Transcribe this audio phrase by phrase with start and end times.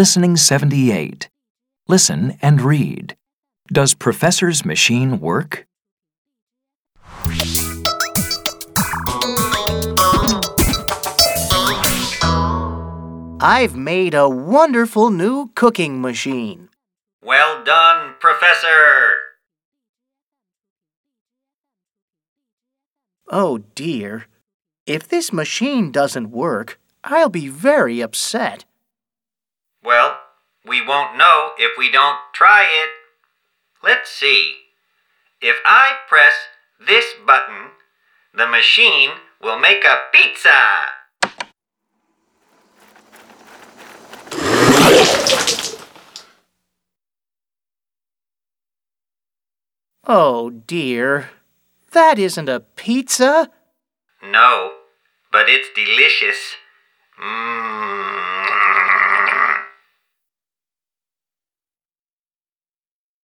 [0.00, 1.28] Listening 78.
[1.86, 3.18] Listen and read.
[3.70, 5.66] Does Professor's machine work?
[13.42, 16.70] I've made a wonderful new cooking machine.
[17.22, 19.18] Well done, Professor!
[23.30, 24.28] Oh dear.
[24.86, 28.64] If this machine doesn't work, I'll be very upset.
[30.90, 32.90] Won't know if we don't try it.
[33.80, 34.56] Let's see.
[35.40, 36.32] If I press
[36.84, 37.70] this button,
[38.34, 40.50] the machine will make a pizza.
[50.08, 51.30] Oh dear.
[51.92, 53.48] That isn't a pizza.
[54.24, 54.72] No,
[55.30, 56.56] but it's delicious.